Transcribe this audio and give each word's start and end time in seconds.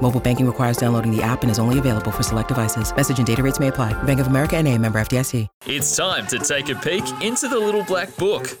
Mobile 0.00 0.20
banking 0.20 0.46
requires 0.46 0.76
downloading 0.78 1.14
the 1.14 1.22
app 1.22 1.42
and 1.42 1.50
is 1.50 1.58
only 1.58 1.78
available 1.78 2.10
for 2.10 2.22
select 2.22 2.48
devices. 2.48 2.94
Message 2.94 3.18
and 3.18 3.26
data 3.26 3.42
rates 3.42 3.60
may 3.60 3.68
apply. 3.68 3.92
Bank 4.04 4.20
of 4.20 4.28
America 4.28 4.56
and 4.56 4.66
a 4.66 4.78
member 4.78 4.98
FDIC. 4.98 5.46
It's 5.66 5.96
time 5.96 6.26
to 6.28 6.38
take 6.38 6.68
a 6.70 6.74
peek 6.76 7.04
into 7.20 7.48
the 7.48 7.58
little 7.58 7.84
black 7.84 8.16
book. 8.16 8.56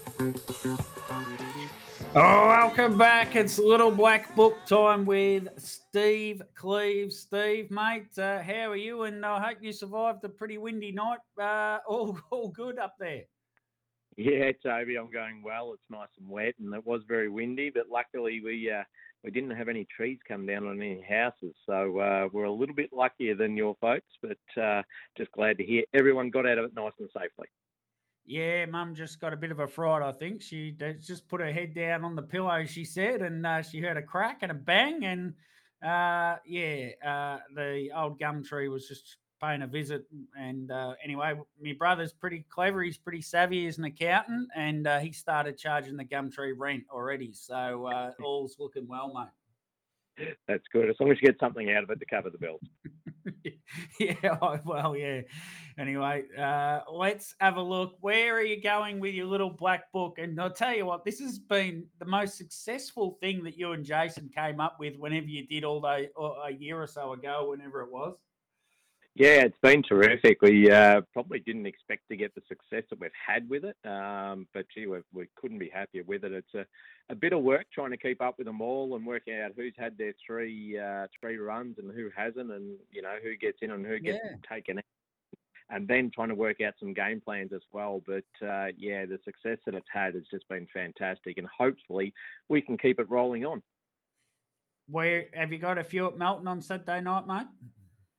Oh, 2.14 2.48
welcome 2.48 2.96
back. 2.96 3.36
It's 3.36 3.58
Little 3.58 3.90
Black 3.90 4.34
Book 4.34 4.56
time 4.66 5.04
with 5.04 5.46
Steve 5.58 6.42
Cleves. 6.54 7.18
Steve, 7.18 7.70
mate, 7.70 8.18
uh, 8.18 8.40
how 8.40 8.70
are 8.70 8.76
you? 8.76 9.02
And 9.02 9.24
I 9.24 9.40
hope 9.40 9.58
you 9.60 9.72
survived 9.72 10.24
a 10.24 10.28
pretty 10.28 10.56
windy 10.56 10.90
night. 10.90 11.18
Uh, 11.40 11.78
all, 11.86 12.18
all 12.30 12.48
good 12.48 12.78
up 12.78 12.94
there. 12.98 13.24
Yeah, 14.16 14.50
Toby, 14.62 14.96
I'm 14.96 15.12
going 15.12 15.42
well. 15.44 15.74
It's 15.74 15.90
nice 15.90 16.08
and 16.18 16.28
wet, 16.28 16.54
and 16.58 16.74
it 16.74 16.84
was 16.84 17.02
very 17.06 17.28
windy, 17.28 17.70
but 17.70 17.84
luckily 17.88 18.40
we 18.42 18.68
uh, 18.68 18.82
we 19.24 19.30
didn't 19.30 19.50
have 19.50 19.68
any 19.68 19.84
trees 19.84 20.18
come 20.26 20.46
down 20.46 20.66
on 20.66 20.80
any 20.80 21.02
houses, 21.08 21.54
so 21.66 21.98
uh, 21.98 22.28
we're 22.32 22.44
a 22.44 22.52
little 22.52 22.74
bit 22.74 22.92
luckier 22.92 23.34
than 23.34 23.56
your 23.56 23.76
folks. 23.80 24.06
But 24.22 24.62
uh, 24.62 24.82
just 25.16 25.32
glad 25.32 25.58
to 25.58 25.64
hear 25.64 25.84
everyone 25.92 26.30
got 26.30 26.46
out 26.46 26.58
of 26.58 26.66
it 26.66 26.74
nice 26.74 26.92
and 26.98 27.08
safely. 27.12 27.48
Yeah, 28.26 28.66
Mum 28.66 28.94
just 28.94 29.20
got 29.20 29.32
a 29.32 29.38
bit 29.38 29.50
of 29.50 29.60
a 29.60 29.66
fright. 29.66 30.02
I 30.02 30.12
think 30.12 30.42
she 30.42 30.76
just 31.00 31.26
put 31.28 31.40
her 31.40 31.50
head 31.50 31.74
down 31.74 32.04
on 32.04 32.14
the 32.14 32.22
pillow. 32.22 32.64
She 32.66 32.84
said, 32.84 33.22
and 33.22 33.46
uh, 33.46 33.62
she 33.62 33.80
heard 33.80 33.96
a 33.96 34.02
crack 34.02 34.40
and 34.42 34.52
a 34.52 34.54
bang, 34.54 35.04
and 35.04 35.34
uh, 35.82 36.36
yeah, 36.46 36.90
uh, 37.04 37.38
the 37.54 37.88
old 37.96 38.18
gum 38.18 38.44
tree 38.44 38.68
was 38.68 38.86
just 38.86 39.16
paying 39.40 39.62
a 39.62 39.66
visit. 39.66 40.06
And 40.38 40.70
uh, 40.70 40.94
anyway, 41.02 41.34
my 41.62 41.72
brother's 41.72 42.12
pretty 42.12 42.44
clever. 42.48 42.82
He's 42.82 42.98
pretty 42.98 43.22
savvy 43.22 43.66
as 43.66 43.78
an 43.78 43.84
accountant, 43.84 44.48
and 44.54 44.86
uh, 44.86 44.98
he 44.98 45.12
started 45.12 45.58
charging 45.58 45.96
the 45.96 46.04
Gumtree 46.04 46.52
rent 46.56 46.84
already. 46.90 47.32
So 47.32 47.86
uh, 47.86 48.12
all's 48.22 48.56
looking 48.58 48.86
well, 48.86 49.12
mate. 49.14 49.28
That's 50.46 50.64
good. 50.72 50.88
As 50.88 50.96
long 51.00 51.12
as 51.12 51.18
you 51.20 51.28
get 51.28 51.38
something 51.38 51.70
out 51.70 51.84
of 51.84 51.90
it 51.90 52.00
to 52.00 52.06
cover 52.06 52.30
the 52.30 52.38
bills. 52.38 52.60
yeah, 54.00 54.38
well, 54.64 54.96
yeah. 54.96 55.20
Anyway, 55.78 56.24
uh, 56.36 56.80
let's 56.92 57.34
have 57.40 57.56
a 57.56 57.62
look. 57.62 57.96
Where 58.00 58.36
are 58.36 58.42
you 58.42 58.60
going 58.60 59.00
with 59.00 59.14
your 59.14 59.26
little 59.26 59.50
black 59.50 59.92
book? 59.92 60.18
And 60.18 60.40
I'll 60.40 60.50
tell 60.50 60.74
you 60.74 60.86
what, 60.86 61.04
this 61.04 61.20
has 61.20 61.38
been 61.38 61.84
the 61.98 62.04
most 62.04 62.36
successful 62.36 63.16
thing 63.20 63.44
that 63.44 63.56
you 63.56 63.72
and 63.72 63.84
Jason 63.84 64.30
came 64.34 64.60
up 64.60 64.76
with 64.80 64.96
whenever 64.96 65.26
you 65.26 65.46
did 65.46 65.64
all 65.64 65.80
day, 65.80 66.08
a 66.18 66.52
year 66.52 66.82
or 66.82 66.86
so 66.86 67.12
ago, 67.12 67.50
whenever 67.50 67.82
it 67.82 67.92
was. 67.92 68.16
Yeah, 69.18 69.42
it's 69.42 69.58
been 69.60 69.82
terrific. 69.82 70.40
We 70.42 70.70
uh, 70.70 71.00
probably 71.12 71.40
didn't 71.40 71.66
expect 71.66 72.08
to 72.08 72.16
get 72.16 72.36
the 72.36 72.40
success 72.46 72.84
that 72.88 73.00
we've 73.00 73.10
had 73.26 73.50
with 73.50 73.64
it, 73.64 73.76
um, 73.84 74.46
but 74.54 74.66
gee, 74.72 74.86
we, 74.86 74.98
we 75.12 75.26
couldn't 75.34 75.58
be 75.58 75.68
happier 75.68 76.04
with 76.04 76.22
it. 76.22 76.30
It's 76.30 76.54
a, 76.54 76.64
a 77.10 77.16
bit 77.16 77.32
of 77.32 77.42
work 77.42 77.66
trying 77.74 77.90
to 77.90 77.96
keep 77.96 78.22
up 78.22 78.36
with 78.38 78.46
them 78.46 78.60
all 78.60 78.94
and 78.94 79.04
working 79.04 79.34
out 79.34 79.50
who's 79.56 79.74
had 79.76 79.98
their 79.98 80.14
three 80.24 80.78
uh, 80.78 81.08
three 81.20 81.36
runs 81.36 81.78
and 81.78 81.90
who 81.92 82.10
hasn't, 82.16 82.52
and 82.52 82.76
you 82.92 83.02
know 83.02 83.16
who 83.20 83.36
gets 83.36 83.58
in 83.60 83.72
and 83.72 83.84
who 83.84 83.98
gets 83.98 84.20
yeah. 84.22 84.36
taken 84.48 84.78
out, 84.78 84.84
and 85.68 85.88
then 85.88 86.12
trying 86.14 86.28
to 86.28 86.36
work 86.36 86.60
out 86.60 86.74
some 86.78 86.94
game 86.94 87.20
plans 87.20 87.52
as 87.52 87.62
well. 87.72 88.00
But 88.06 88.46
uh, 88.46 88.68
yeah, 88.76 89.04
the 89.04 89.18
success 89.24 89.58
that 89.66 89.74
it's 89.74 89.88
had 89.92 90.14
has 90.14 90.24
just 90.30 90.48
been 90.48 90.68
fantastic, 90.72 91.38
and 91.38 91.48
hopefully 91.48 92.14
we 92.48 92.62
can 92.62 92.78
keep 92.78 93.00
it 93.00 93.10
rolling 93.10 93.44
on. 93.44 93.64
Where 94.88 95.24
have 95.34 95.50
you 95.50 95.58
got 95.58 95.76
a 95.76 95.82
few 95.82 96.06
at 96.06 96.16
Melton 96.16 96.46
on 96.46 96.62
Saturday 96.62 97.00
night, 97.00 97.26
mate? 97.26 97.48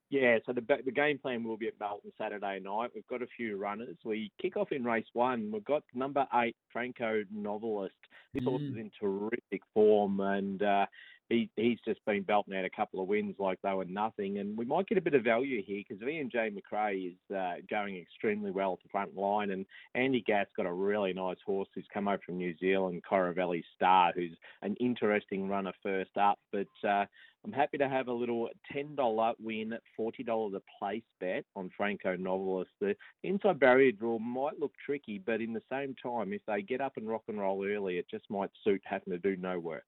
Yeah, 0.10 0.40
so 0.46 0.54
the 0.54 0.64
the 0.84 0.92
game 0.92 1.20
plan 1.20 1.44
will 1.44 1.58
be 1.58 1.68
at 1.68 1.80
Melton 1.80 2.12
Saturday 2.18 2.60
night. 2.60 2.90
We've 2.96 3.06
got 3.08 3.22
a 3.22 3.28
few 3.38 3.58
runners. 3.58 3.96
We 4.04 4.32
kick 4.42 4.58
off 4.58 4.72
in 4.72 4.84
race 4.84 5.06
one. 5.14 5.52
We've 5.52 5.64
got 5.64 5.84
number 5.94 6.26
eight, 6.34 6.56
Franco 6.74 7.24
Novelist. 7.32 7.94
This 8.34 8.44
mm. 8.44 8.48
horse 8.48 8.64
is 8.64 8.76
in 8.76 8.90
terrific 9.00 9.62
form, 9.72 10.20
and 10.20 10.64
uh, 10.64 10.88
he, 11.30 11.50
he's 11.56 11.78
just 11.86 12.04
been 12.06 12.24
belting 12.24 12.56
out 12.56 12.66
a 12.66 12.70
couple 12.70 13.02
of 13.02 13.08
wins 13.08 13.36
like 13.38 13.60
they 13.62 13.74
were 13.74 13.86
nothing. 13.86 14.40
And 14.40 14.58
we 14.58 14.66
might 14.66 14.88
get 14.88 14.98
a 14.98 15.02
bit 15.02 15.14
of 15.14 15.24
value 15.24 15.62
here 15.64 15.84
because 15.88 16.06
Ian 16.06 16.30
J. 16.30 16.50
McRae 16.50 17.12
is 17.12 17.36
uh, 17.36 17.56
going 17.70 17.98
extremely 17.98 18.52
well 18.52 18.74
at 18.74 18.84
the 18.84 18.90
front 18.90 19.16
line. 19.16 19.52
And 19.52 19.66
Andy 19.94 20.24
Gath 20.26 20.48
got 20.58 20.66
a 20.66 20.74
really 20.74 21.14
nice 21.14 21.38
horse 21.46 21.70
who's 21.74 21.86
come 21.94 22.08
over 22.08 22.20
from 22.26 22.38
New 22.38 22.56
Zealand, 22.60 23.04
Coravelli 23.10 23.64
Star, 23.76 24.12
who's 24.16 24.36
an 24.64 24.76
interesting 24.80 25.48
runner 25.48 25.74
first 25.84 26.18
up. 26.18 26.40
But 26.52 26.68
uh, 26.88 27.06
I'm 27.46 27.54
happy 27.54 27.78
to 27.78 27.88
have 27.88 28.08
a 28.08 28.14
little 28.14 28.50
$10 28.76 29.34
win, 29.40 29.74
$40 30.00 30.56
a 30.56 30.62
place 30.80 31.04
bet 31.20 31.46
on 31.56 31.70
Franco 31.78 32.16
Novelist. 32.16 32.72
The 32.82 32.96
inside 33.24 33.60
barrier 33.60 33.92
draw 33.92 34.18
might 34.18 34.60
look 34.60 34.74
tricky, 34.84 35.22
but 35.24 35.42
in 35.42 35.54
the 35.54 35.62
same 35.72 35.96
time, 36.02 36.34
if 36.34 36.42
they 36.48 36.64
get 36.64 36.82
up 36.82 36.98
and 36.98 37.08
rock 37.08 37.24
and 37.28 37.40
roll 37.40 37.66
early, 37.66 38.00
it 38.00 38.10
just 38.10 38.30
might 38.30 38.50
suit 38.64 38.82
having 38.84 39.14
to 39.14 39.20
do 39.20 39.38
no 39.38 39.60
work. 39.60 39.86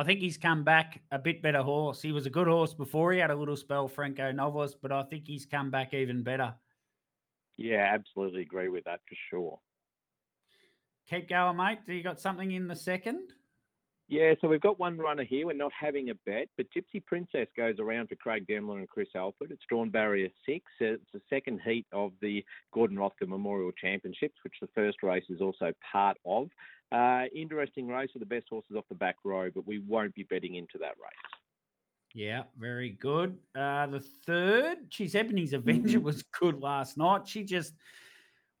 I 0.00 0.02
think 0.02 0.20
he's 0.20 0.38
come 0.38 0.64
back 0.64 1.02
a 1.12 1.18
bit 1.18 1.42
better 1.42 1.60
horse. 1.60 2.00
He 2.00 2.10
was 2.10 2.24
a 2.24 2.30
good 2.30 2.46
horse 2.46 2.72
before. 2.72 3.12
He 3.12 3.18
had 3.18 3.30
a 3.30 3.36
little 3.36 3.54
spell, 3.54 3.86
Franco 3.86 4.32
Novelist, 4.32 4.78
but 4.80 4.90
I 4.90 5.02
think 5.02 5.26
he's 5.26 5.44
come 5.44 5.70
back 5.70 5.92
even 5.92 6.22
better. 6.22 6.54
Yeah, 7.58 7.86
absolutely 7.92 8.40
agree 8.40 8.70
with 8.70 8.84
that 8.84 9.00
for 9.06 9.14
sure. 9.28 9.60
Keep 11.10 11.28
going, 11.28 11.58
mate. 11.58 11.80
Do 11.86 11.92
you 11.92 12.02
got 12.02 12.18
something 12.18 12.50
in 12.50 12.66
the 12.66 12.76
second? 12.76 13.34
Yeah, 14.10 14.34
so 14.40 14.48
we've 14.48 14.60
got 14.60 14.80
one 14.80 14.98
runner 14.98 15.22
here. 15.22 15.46
We're 15.46 15.52
not 15.52 15.70
having 15.72 16.10
a 16.10 16.14
bet, 16.26 16.48
but 16.56 16.66
Gypsy 16.76 17.04
Princess 17.06 17.46
goes 17.56 17.76
around 17.78 18.08
for 18.08 18.16
Craig 18.16 18.44
Demler 18.48 18.78
and 18.78 18.88
Chris 18.88 19.06
Alford. 19.14 19.52
It's 19.52 19.62
drawn 19.68 19.88
barrier 19.88 20.28
six. 20.44 20.64
It's 20.80 21.00
the 21.14 21.20
second 21.30 21.60
heat 21.64 21.86
of 21.92 22.10
the 22.20 22.44
Gordon 22.74 22.96
Rothacker 22.96 23.28
Memorial 23.28 23.70
Championships, 23.70 24.34
which 24.42 24.54
the 24.60 24.66
first 24.74 25.04
race 25.04 25.22
is 25.30 25.40
also 25.40 25.72
part 25.92 26.16
of. 26.26 26.48
Uh, 26.90 27.26
interesting 27.32 27.86
race 27.86 28.10
with 28.12 28.20
the 28.20 28.26
best 28.26 28.46
horses 28.50 28.74
off 28.76 28.84
the 28.88 28.96
back 28.96 29.14
row, 29.24 29.48
but 29.54 29.64
we 29.64 29.78
won't 29.78 30.12
be 30.16 30.24
betting 30.24 30.56
into 30.56 30.76
that 30.78 30.96
race. 30.98 31.30
Yeah, 32.12 32.42
very 32.58 32.90
good. 32.90 33.38
Uh, 33.56 33.86
the 33.86 34.00
third, 34.26 34.78
she's 34.88 35.14
Ebony's 35.14 35.52
Avenger 35.52 35.98
mm-hmm. 35.98 36.06
was 36.06 36.24
good 36.40 36.60
last 36.60 36.98
night. 36.98 37.28
She 37.28 37.44
just, 37.44 37.74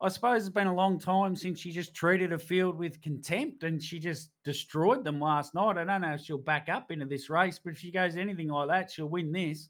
I 0.02 0.08
suppose 0.08 0.46
it's 0.46 0.54
been 0.54 0.66
a 0.66 0.74
long 0.74 0.98
time 0.98 1.36
since 1.36 1.60
she 1.60 1.72
just 1.72 1.94
treated 1.94 2.32
a 2.32 2.38
field 2.38 2.78
with 2.78 3.02
contempt 3.02 3.64
and 3.64 3.82
she 3.82 3.98
just 3.98 4.30
destroyed 4.44 5.04
them 5.04 5.20
last 5.20 5.54
night. 5.54 5.76
I 5.76 5.84
don't 5.84 6.00
know 6.00 6.14
if 6.14 6.22
she'll 6.22 6.38
back 6.38 6.70
up 6.70 6.90
into 6.90 7.04
this 7.04 7.28
race, 7.28 7.60
but 7.62 7.74
if 7.74 7.78
she 7.78 7.90
goes 7.90 8.16
anything 8.16 8.48
like 8.48 8.68
that, 8.68 8.90
she'll 8.90 9.08
win 9.10 9.30
this. 9.30 9.68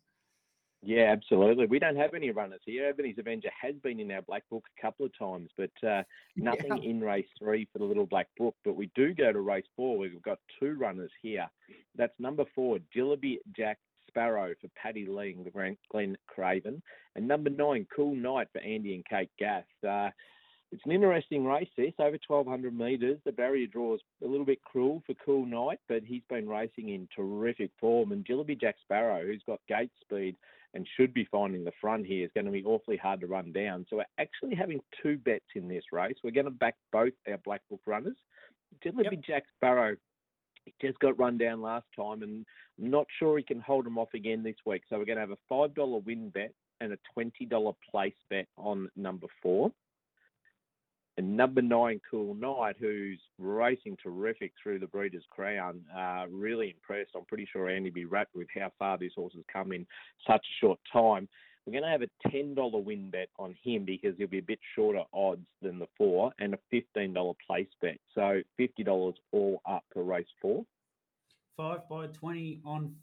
Yeah, 0.83 1.13
absolutely. 1.13 1.67
We 1.67 1.79
don't 1.79 1.97
have 1.97 2.15
any 2.15 2.31
runners 2.31 2.63
here. 2.65 2.89
Ebony's 2.89 3.19
Avenger 3.19 3.51
has 3.61 3.75
been 3.83 4.01
in 4.01 4.11
our 4.13 4.23
black 4.23 4.45
book 4.49 4.65
a 4.79 4.81
couple 4.81 5.05
of 5.05 5.19
times, 5.19 5.51
but 5.57 5.71
uh, 5.87 6.03
nothing 6.37 6.77
yeah. 6.77 6.91
in 6.91 7.01
race 7.01 7.27
three 7.39 7.69
for 7.73 7.81
the 7.81 7.85
little 7.85 8.07
black 8.07 8.29
book. 8.39 8.55
But 8.65 8.77
we 8.77 8.91
do 8.95 9.13
go 9.13 9.33
to 9.33 9.41
race 9.41 9.67
four. 9.77 9.99
We've 9.99 10.23
got 10.23 10.39
two 10.59 10.75
runners 10.75 11.11
here. 11.21 11.49
That's 11.97 12.19
number 12.19 12.45
four, 12.55 12.79
Jillaby 12.97 13.39
Jack 13.55 13.79
Sparrow 14.10 14.54
for 14.60 14.69
Paddy 14.81 15.06
Lee 15.06 15.37
and 15.37 15.76
Glenn 15.91 16.16
Craven, 16.26 16.82
and 17.16 17.28
number 17.28 17.50
nine, 17.50 17.87
Cool 17.94 18.15
Night 18.15 18.48
for 18.53 18.60
Andy 18.60 18.94
and 18.94 19.04
Kate 19.06 19.31
Gath. 19.38 19.65
Uh, 19.87 20.10
it's 20.72 20.82
an 20.84 20.93
interesting 20.93 21.44
race, 21.44 21.69
this, 21.76 21.93
over 21.98 22.16
1,200 22.26 22.76
metres. 22.76 23.19
The 23.25 23.32
barrier 23.32 23.66
draw 23.66 23.94
is 23.94 24.00
a 24.22 24.26
little 24.26 24.47
bit 24.47 24.62
cruel 24.62 25.03
for 25.04 25.15
Cool 25.25 25.44
Night, 25.44 25.81
but 25.88 26.04
he's 26.04 26.22
been 26.28 26.48
racing 26.48 26.91
in 26.91 27.09
terrific 27.15 27.72
form. 27.81 28.12
And 28.12 28.25
Jillaby 28.25 28.60
Jack 28.60 28.76
Sparrow, 28.82 29.26
who's 29.26 29.43
got 29.47 29.60
gate 29.69 29.91
speed 30.00 30.37
and 30.75 30.87
should 30.97 31.12
be 31.12 31.27
finding 31.32 31.65
the 31.65 31.72
front 31.81 32.06
here, 32.06 32.25
is 32.25 32.31
going 32.34 32.47
to 32.47 32.53
be 32.53 32.65
awfully 32.65 32.97
hard 32.97 33.21
to 33.21 33.27
run 33.27 33.50
down. 33.50 33.84
So 33.91 33.97
we're 33.97 34.04
actually 34.19 34.54
having 34.54 34.81
two 35.03 35.19
bets 35.19 35.47
in 35.56 35.66
this 35.66 35.84
race. 35.91 36.15
We're 36.22 36.30
going 36.30 36.45
to 36.45 36.53
back 36.53 36.77
both 36.92 37.15
our 37.28 37.39
Black 37.39 37.63
Book 37.68 37.80
runners. 37.84 38.16
Jillaby 38.84 39.10
yep. 39.10 39.24
Jack 39.27 39.45
Sparrow 39.56 39.97
he 40.65 40.74
just 40.80 40.98
got 40.98 41.18
run 41.18 41.39
down 41.39 41.62
last 41.62 41.86
time, 41.97 42.22
and 42.22 42.45
I'm 42.80 42.91
not 42.91 43.07
sure 43.18 43.36
he 43.39 43.45
can 43.45 43.60
hold 43.60 43.86
him 43.86 43.98
off 43.98 44.15
again 44.15 44.42
this 44.42 44.57
week. 44.66 44.83
So 44.89 44.98
we're 44.98 45.04
going 45.04 45.16
to 45.16 45.22
have 45.22 45.30
a 45.30 45.39
five 45.48 45.74
dollar 45.74 45.98
win 45.98 46.30
bet 46.30 46.53
and 46.80 46.92
a 46.92 46.98
twenty 47.15 47.45
dollar 47.45 47.72
place 47.91 48.15
bet 48.28 48.47
on 48.57 48.89
number 48.97 49.27
four. 49.42 49.72
And 51.16 51.36
number 51.36 51.60
nine, 51.60 52.01
Cool 52.10 52.34
Night, 52.34 52.77
who's 52.78 53.21
racing 53.39 53.98
terrific 54.03 54.53
through 54.62 54.78
the 54.78 54.86
Breeders' 54.86 55.24
Crown, 55.28 55.83
uh, 55.95 56.24
really 56.30 56.71
impressed. 56.71 57.10
I'm 57.15 57.27
pretty 57.27 57.47
sure 57.53 57.68
Andy 57.68 57.91
be 57.91 58.06
wrapped 58.06 58.34
with 58.34 58.47
how 58.59 58.72
far 58.78 58.97
this 58.97 59.13
horse 59.16 59.34
has 59.34 59.45
come 59.53 59.72
in 59.72 59.86
such 60.27 60.41
a 60.47 60.65
short 60.65 60.78
time. 60.91 61.28
We're 61.66 61.72
going 61.72 61.84
to 61.84 61.91
have 61.91 62.03
a 62.03 62.28
$10 62.28 62.84
win 62.84 63.10
bet 63.10 63.28
on 63.39 63.54
him 63.62 63.84
because 63.84 64.15
he'll 64.16 64.28
be 64.28 64.39
a 64.39 64.42
bit 64.42 64.59
shorter 64.74 65.03
odds 65.12 65.47
than 65.62 65.78
the 65.78 65.86
four 65.97 66.33
and 66.39 66.54
a 66.54 66.59
$15 66.74 67.34
place 67.47 67.68
bet. 67.83 67.98
So 68.15 68.41
$50 68.59 69.15
all 69.33 69.62
up 69.68 69.84
for 69.92 70.03
race 70.03 70.27
four. 70.41 70.65
Five 71.57 71.89
by 71.89 72.07
20 72.07 72.62
on 72.65 72.95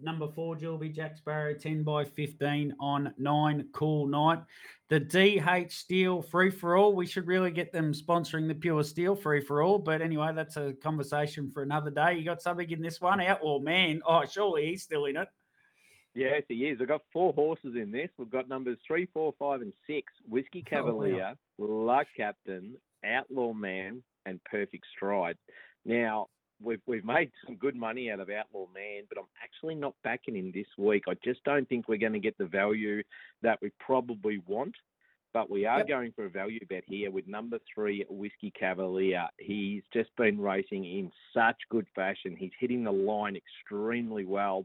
number 0.00 0.28
four, 0.28 0.56
Gilby 0.56 0.90
Jack 0.90 1.16
Sparrow, 1.16 1.54
10 1.54 1.82
by 1.82 2.04
15 2.04 2.74
on 2.78 3.14
nine. 3.18 3.66
Cool 3.72 4.06
night. 4.06 4.40
The 4.90 5.00
DH 5.00 5.72
Steel 5.72 6.22
free 6.22 6.50
for 6.50 6.76
all. 6.76 6.94
We 6.94 7.06
should 7.06 7.26
really 7.26 7.50
get 7.50 7.72
them 7.72 7.92
sponsoring 7.92 8.48
the 8.48 8.54
Pure 8.54 8.84
Steel 8.84 9.16
free 9.16 9.40
for 9.40 9.62
all. 9.62 9.78
But 9.78 10.02
anyway, 10.02 10.32
that's 10.34 10.56
a 10.56 10.72
conversation 10.74 11.50
for 11.50 11.62
another 11.62 11.90
day. 11.90 12.14
You 12.14 12.24
got 12.24 12.42
something 12.42 12.70
in 12.70 12.80
this 12.80 13.00
one? 13.00 13.20
Outlaw 13.20 13.58
Man. 13.58 14.00
Oh, 14.06 14.24
surely 14.24 14.66
he's 14.66 14.82
still 14.82 15.06
in 15.06 15.16
it. 15.16 15.28
Yes, 16.18 16.42
he 16.48 16.54
is. 16.66 16.78
We've 16.80 16.88
got 16.88 17.02
four 17.12 17.32
horses 17.32 17.76
in 17.76 17.92
this. 17.92 18.08
We've 18.18 18.30
got 18.30 18.48
numbers 18.48 18.78
three, 18.86 19.06
four, 19.14 19.34
five, 19.38 19.60
and 19.60 19.72
six 19.86 20.12
Whiskey 20.28 20.62
Cavalier, 20.68 21.34
oh, 21.60 21.66
wow. 21.66 21.94
Luck 21.94 22.06
Captain, 22.16 22.74
Outlaw 23.04 23.52
Man, 23.52 24.02
and 24.26 24.42
Perfect 24.44 24.84
Stride. 24.96 25.36
Now, 25.84 26.26
we've 26.60 26.80
we've 26.86 27.04
made 27.04 27.30
some 27.46 27.54
good 27.54 27.76
money 27.76 28.10
out 28.10 28.18
of 28.18 28.30
Outlaw 28.30 28.66
Man, 28.74 29.04
but 29.08 29.18
I'm 29.18 29.28
actually 29.42 29.76
not 29.76 29.94
backing 30.02 30.36
him 30.36 30.50
this 30.52 30.66
week. 30.76 31.04
I 31.08 31.14
just 31.24 31.44
don't 31.44 31.68
think 31.68 31.88
we're 31.88 31.98
going 31.98 32.14
to 32.14 32.18
get 32.18 32.36
the 32.36 32.46
value 32.46 33.02
that 33.42 33.60
we 33.62 33.70
probably 33.78 34.42
want. 34.46 34.74
But 35.34 35.50
we 35.50 35.66
are 35.66 35.78
yep. 35.78 35.88
going 35.88 36.12
for 36.16 36.24
a 36.24 36.30
value 36.30 36.58
bet 36.68 36.84
here 36.86 37.10
with 37.10 37.28
number 37.28 37.58
three, 37.72 38.04
Whiskey 38.08 38.50
Cavalier. 38.58 39.28
He's 39.38 39.82
just 39.92 40.08
been 40.16 40.40
racing 40.40 40.84
in 40.84 41.12
such 41.34 41.56
good 41.70 41.86
fashion. 41.94 42.34
He's 42.36 42.50
hitting 42.58 42.82
the 42.82 42.90
line 42.90 43.36
extremely 43.36 44.24
well. 44.24 44.64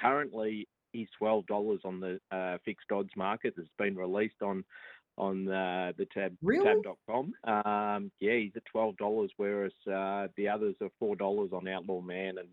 Currently, 0.00 0.68
he's 0.92 1.08
twelve 1.18 1.46
dollars 1.46 1.80
on 1.84 2.00
the 2.00 2.20
uh, 2.30 2.58
fixed 2.64 2.90
odds 2.92 3.10
market. 3.16 3.54
that's 3.56 3.68
been 3.78 3.96
released 3.96 4.42
on 4.42 4.64
on 5.18 5.48
uh, 5.48 5.92
the 5.96 6.06
tab 6.12 6.36
really? 6.42 6.64
tab.com. 6.64 7.32
Um, 7.44 8.10
yeah, 8.20 8.36
he's 8.36 8.52
at 8.56 8.64
twelve 8.70 8.96
dollars, 8.96 9.30
whereas 9.36 9.72
uh, 9.90 10.28
the 10.36 10.48
others 10.48 10.74
are 10.80 10.90
four 10.98 11.16
dollars 11.16 11.50
on 11.52 11.68
Outlaw 11.68 12.00
Man 12.00 12.38
and 12.38 12.48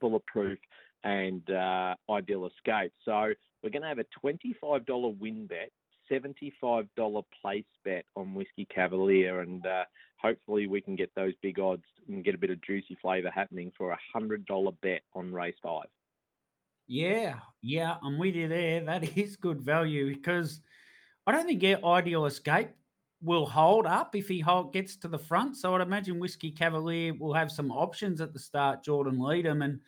Bulletproof 0.00 0.58
and 1.04 1.48
uh, 1.50 1.94
Ideal 2.10 2.46
Escape. 2.46 2.92
So 3.04 3.32
we're 3.62 3.70
going 3.70 3.82
to 3.82 3.88
have 3.88 3.98
a 3.98 4.06
twenty-five 4.20 4.86
dollar 4.86 5.08
win 5.08 5.46
bet, 5.46 5.70
seventy-five 6.08 6.86
dollar 6.96 7.22
place 7.40 7.64
bet 7.84 8.04
on 8.16 8.34
Whiskey 8.34 8.66
Cavalier, 8.74 9.40
and 9.40 9.64
uh, 9.66 9.84
hopefully 10.20 10.66
we 10.66 10.80
can 10.80 10.96
get 10.96 11.10
those 11.14 11.32
big 11.42 11.58
odds 11.58 11.84
and 12.08 12.24
get 12.24 12.34
a 12.34 12.38
bit 12.38 12.50
of 12.50 12.62
juicy 12.62 12.96
flavour 13.00 13.30
happening 13.30 13.72
for 13.76 13.90
a 13.90 13.98
hundred 14.12 14.44
dollar 14.46 14.72
bet 14.82 15.02
on 15.14 15.32
race 15.32 15.56
five. 15.62 15.86
Yeah, 16.86 17.36
yeah, 17.62 17.96
I'm 18.02 18.18
with 18.18 18.34
you 18.34 18.48
there. 18.48 18.84
That 18.84 19.04
is 19.18 19.36
good 19.36 19.60
value 19.60 20.14
because 20.14 20.60
I 21.26 21.32
don't 21.32 21.46
think 21.46 21.64
Ideal 21.84 22.26
Escape 22.26 22.70
will 23.22 23.46
hold 23.46 23.86
up 23.86 24.14
if 24.14 24.28
he 24.28 24.40
hold, 24.40 24.72
gets 24.72 24.96
to 24.96 25.08
the 25.08 25.18
front. 25.18 25.56
So 25.56 25.74
I'd 25.74 25.80
imagine 25.80 26.18
Whiskey 26.18 26.50
Cavalier 26.50 27.14
will 27.14 27.32
have 27.32 27.50
some 27.50 27.70
options 27.70 28.20
at 28.20 28.32
the 28.32 28.38
start. 28.38 28.84
Jordan 28.84 29.16
Leedham 29.16 29.64
and 29.64 29.80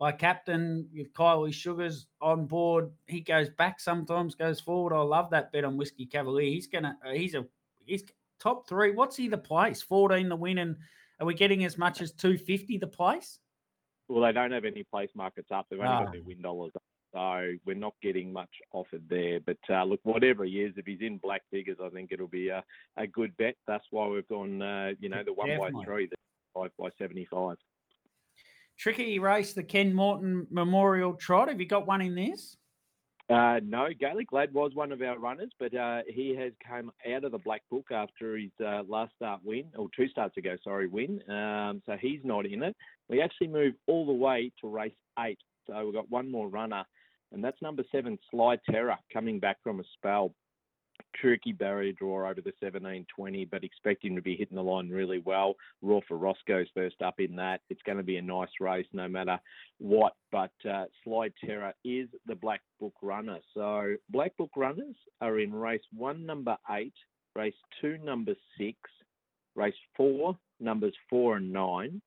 my 0.00 0.10
captain 0.10 0.88
Kylie 1.14 1.52
Sugars 1.52 2.06
on 2.20 2.46
board, 2.46 2.90
he 3.06 3.20
goes 3.20 3.50
back 3.50 3.78
sometimes, 3.78 4.34
goes 4.34 4.58
forward. 4.58 4.94
I 4.94 5.02
love 5.02 5.30
that 5.30 5.52
bet 5.52 5.64
on 5.64 5.76
Whiskey 5.76 6.06
Cavalier. 6.06 6.50
He's 6.50 6.66
gonna, 6.66 6.96
uh, 7.06 7.12
he's 7.12 7.34
a, 7.34 7.44
he's 7.84 8.02
top 8.40 8.66
three. 8.66 8.92
What's 8.92 9.16
he 9.16 9.28
the 9.28 9.38
place? 9.38 9.82
Fourteen 9.82 10.28
the 10.28 10.36
win, 10.36 10.58
and 10.58 10.76
are 11.20 11.26
we 11.26 11.34
getting 11.34 11.64
as 11.64 11.76
much 11.76 12.00
as 12.00 12.12
two 12.12 12.38
fifty 12.38 12.78
the 12.78 12.86
place? 12.86 13.38
Well, 14.10 14.24
they 14.24 14.32
don't 14.32 14.50
have 14.50 14.64
any 14.64 14.82
place 14.82 15.10
markets 15.14 15.50
up. 15.54 15.66
They've 15.70 15.78
only 15.78 16.04
got 16.04 16.12
their 16.12 16.22
win 16.22 16.42
dollars 16.42 16.72
up. 16.74 16.82
So 17.12 17.52
we're 17.64 17.74
not 17.74 17.94
getting 18.02 18.32
much 18.32 18.50
offered 18.72 19.04
there. 19.08 19.38
But 19.38 19.58
uh, 19.70 19.84
look, 19.84 20.00
whatever 20.02 20.44
he 20.44 20.62
is, 20.62 20.74
if 20.76 20.84
he's 20.84 21.00
in 21.00 21.18
black 21.18 21.42
figures, 21.48 21.78
I 21.82 21.90
think 21.90 22.10
it'll 22.10 22.26
be 22.26 22.48
a, 22.48 22.64
a 22.96 23.06
good 23.06 23.36
bet. 23.36 23.54
That's 23.68 23.86
why 23.90 24.08
we've 24.08 24.26
gone, 24.26 24.60
uh, 24.62 24.90
you 24.98 25.08
know, 25.08 25.22
the 25.24 25.32
one 25.32 25.48
Definitely. 25.48 25.72
by 25.72 25.84
three, 25.84 26.06
the 26.06 26.16
five 26.52 26.70
by 26.76 26.88
75. 26.98 27.56
Tricky 28.76 29.20
race, 29.20 29.52
the 29.52 29.62
Ken 29.62 29.94
Morton 29.94 30.48
Memorial 30.50 31.14
Trot. 31.14 31.48
Have 31.48 31.60
you 31.60 31.66
got 31.66 31.86
one 31.86 32.00
in 32.00 32.16
this? 32.16 32.56
Uh, 33.30 33.60
no, 33.62 33.86
Gaelic 33.96 34.32
Lad 34.32 34.52
was 34.52 34.72
one 34.74 34.90
of 34.90 35.00
our 35.02 35.16
runners, 35.16 35.52
but 35.60 35.72
uh, 35.72 36.00
he 36.08 36.34
has 36.34 36.52
come 36.66 36.90
out 37.14 37.22
of 37.22 37.30
the 37.30 37.38
black 37.38 37.62
book 37.70 37.86
after 37.92 38.36
his 38.36 38.50
uh, 38.64 38.82
last 38.88 39.14
start 39.14 39.40
win, 39.44 39.66
or 39.76 39.86
two 39.94 40.08
starts 40.08 40.36
ago, 40.36 40.56
sorry, 40.64 40.88
win. 40.88 41.20
Um, 41.30 41.80
so 41.86 41.96
he's 42.00 42.18
not 42.24 42.44
in 42.44 42.64
it. 42.64 42.74
We 43.10 43.20
actually 43.20 43.48
move 43.48 43.74
all 43.86 44.06
the 44.06 44.12
way 44.12 44.52
to 44.62 44.68
race 44.68 44.92
eight. 45.18 45.38
So 45.66 45.84
we've 45.84 45.94
got 45.94 46.10
one 46.10 46.30
more 46.30 46.48
runner 46.48 46.84
and 47.32 47.44
that's 47.44 47.60
number 47.62 47.84
seven, 47.92 48.18
Sly 48.30 48.56
Terror, 48.68 48.96
coming 49.12 49.38
back 49.38 49.58
from 49.62 49.80
a 49.80 49.84
spell. 49.94 50.34
Tricky 51.16 51.52
barrier 51.52 51.92
draw 51.92 52.28
over 52.28 52.40
the 52.40 52.52
1720, 52.60 53.46
but 53.46 53.64
expecting 53.64 54.14
to 54.14 54.22
be 54.22 54.36
hitting 54.36 54.56
the 54.56 54.62
line 54.62 54.90
really 54.90 55.22
well. 55.24 55.54
Raw 55.80 56.00
for 56.06 56.18
Roscoe's 56.18 56.68
first 56.74 57.00
up 57.02 57.18
in 57.18 57.36
that. 57.36 57.62
It's 57.70 57.82
going 57.82 57.98
to 57.98 58.04
be 58.04 58.18
a 58.18 58.22
nice 58.22 58.50
race 58.60 58.86
no 58.92 59.08
matter 59.08 59.38
what. 59.78 60.12
But 60.30 60.52
uh, 60.68 60.84
Sly 61.02 61.30
Terror 61.42 61.72
is 61.84 62.08
the 62.26 62.34
Black 62.34 62.60
Book 62.78 62.94
runner. 63.00 63.38
So 63.54 63.94
Black 64.10 64.36
Book 64.36 64.50
runners 64.56 64.96
are 65.20 65.40
in 65.40 65.54
race 65.54 65.82
one, 65.94 66.26
number 66.26 66.56
eight, 66.70 66.94
race 67.34 67.54
two, 67.80 67.96
number 68.04 68.34
six, 68.58 68.76
race 69.54 69.74
four, 69.96 70.36
numbers 70.60 70.94
four 71.08 71.36
and 71.36 71.50
nine, 71.50 72.02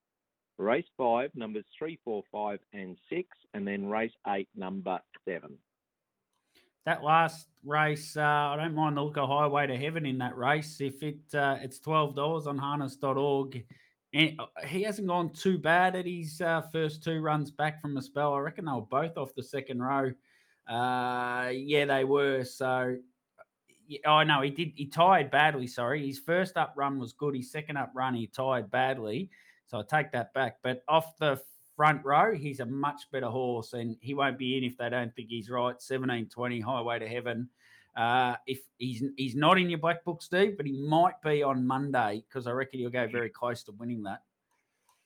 race 0.57 0.85
five, 0.97 1.31
numbers 1.35 1.65
three, 1.77 1.99
four, 2.03 2.23
five, 2.31 2.59
and 2.73 2.97
six, 3.09 3.29
and 3.53 3.67
then 3.67 3.87
race 3.87 4.13
eight, 4.27 4.47
number 4.55 4.99
seven. 5.27 5.57
That 6.85 7.03
last 7.03 7.47
race, 7.63 8.17
uh, 8.17 8.21
I 8.21 8.57
don't 8.57 8.75
mind 8.75 8.97
the 8.97 9.03
look 9.03 9.17
of 9.17 9.29
Highway 9.29 9.67
to 9.67 9.77
Heaven 9.77 10.05
in 10.05 10.17
that 10.17 10.37
race. 10.37 10.81
If 10.81 11.01
it 11.01 11.19
uh, 11.33 11.57
it's 11.61 11.79
twelve 11.79 12.15
dollars 12.15 12.47
on 12.47 12.57
harness.org, 12.57 13.63
and 14.13 14.39
uh, 14.39 14.45
he 14.67 14.83
hasn't 14.83 15.07
gone 15.07 15.31
too 15.31 15.57
bad 15.57 15.95
at 15.95 16.05
his 16.05 16.41
uh, 16.41 16.61
first 16.71 17.03
two 17.03 17.21
runs 17.21 17.51
back 17.51 17.81
from 17.81 17.97
a 17.97 18.01
spell. 18.01 18.33
I 18.33 18.39
reckon 18.39 18.65
they 18.65 18.71
were 18.71 18.81
both 18.81 19.17
off 19.17 19.33
the 19.35 19.43
second 19.43 19.81
row. 19.81 20.11
Uh, 20.67 21.49
yeah, 21.53 21.85
they 21.85 22.03
were. 22.03 22.43
So 22.43 22.97
Oh 24.05 24.23
no, 24.23 24.41
he 24.41 24.49
did. 24.49 24.71
He 24.75 24.85
tied 24.85 25.31
badly. 25.31 25.67
Sorry, 25.67 26.05
his 26.05 26.19
first 26.19 26.57
up 26.57 26.73
run 26.75 26.99
was 26.99 27.13
good. 27.13 27.35
His 27.35 27.51
second 27.51 27.77
up 27.77 27.91
run, 27.93 28.13
he 28.13 28.27
tired 28.27 28.71
badly. 28.71 29.29
So 29.73 29.79
I 29.79 30.01
take 30.01 30.11
that 30.11 30.31
back. 30.35 30.57
But 30.61 30.83
off 30.87 31.17
the 31.17 31.41
front 31.75 32.05
row, 32.05 32.35
he's 32.35 32.59
a 32.59 32.65
much 32.65 33.09
better 33.11 33.25
horse, 33.25 33.73
and 33.73 33.97
he 34.01 34.13
won't 34.13 34.37
be 34.37 34.55
in 34.55 34.63
if 34.63 34.77
they 34.77 34.87
don't 34.87 35.11
think 35.15 35.29
he's 35.29 35.49
right. 35.49 35.81
Seventeen 35.81 36.29
twenty, 36.29 36.61
highway 36.61 36.99
to 36.99 37.07
heaven. 37.07 37.49
Uh, 37.97 38.35
if 38.45 38.59
he's 38.77 39.03
he's 39.17 39.35
not 39.35 39.57
in 39.57 39.71
your 39.71 39.79
black 39.79 40.05
book, 40.05 40.21
Steve, 40.21 40.57
but 40.57 40.67
he 40.67 40.73
might 40.73 41.19
be 41.23 41.41
on 41.41 41.65
Monday 41.65 42.23
because 42.27 42.45
I 42.45 42.51
reckon 42.51 42.81
he'll 42.81 42.91
go 42.91 43.07
very 43.07 43.29
close 43.31 43.63
to 43.63 43.71
winning 43.71 44.03
that. 44.03 44.21